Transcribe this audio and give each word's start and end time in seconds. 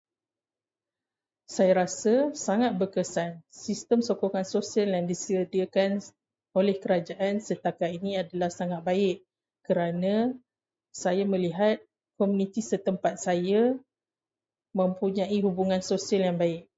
Saya 1.55 1.73
rasa 1.85 2.13
sangat 2.47 2.71
berkesan. 2.81 3.29
Sistem 3.65 3.99
sokongan 4.07 4.47
sosial 4.55 4.87
yang 4.97 5.05
disediakan 5.11 5.91
oleh 6.59 6.75
kerajaan 6.83 7.33
setakat 7.47 7.89
ini 8.01 8.11
adalah 8.23 8.49
sangat 8.59 8.81
baik 8.89 9.17
kerana 9.67 10.13
saya 11.03 11.23
melihat 11.33 11.77
komuniti 12.17 12.61
setempat 12.71 13.13
saya 13.25 13.61
mempunyai 14.79 15.37
hubungan 15.45 15.81
sosial 15.91 16.23
yang 16.33 16.39
baik. 16.45 16.63